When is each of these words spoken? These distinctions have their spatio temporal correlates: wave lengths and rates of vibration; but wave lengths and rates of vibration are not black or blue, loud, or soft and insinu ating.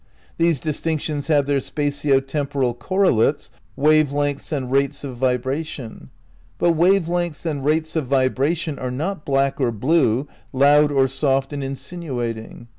These 0.39 0.59
distinctions 0.59 1.27
have 1.27 1.45
their 1.45 1.59
spatio 1.59 2.25
temporal 2.25 2.73
correlates: 2.73 3.51
wave 3.75 4.11
lengths 4.11 4.51
and 4.51 4.71
rates 4.71 5.03
of 5.03 5.15
vibration; 5.17 6.09
but 6.57 6.71
wave 6.71 7.07
lengths 7.07 7.45
and 7.45 7.63
rates 7.63 7.95
of 7.95 8.07
vibration 8.07 8.79
are 8.79 8.89
not 8.89 9.25
black 9.25 9.61
or 9.61 9.71
blue, 9.71 10.25
loud, 10.53 10.91
or 10.91 11.07
soft 11.07 11.53
and 11.53 11.61
insinu 11.61 12.27
ating. 12.27 12.67